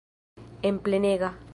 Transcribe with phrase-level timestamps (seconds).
[0.63, 1.37] En plenega.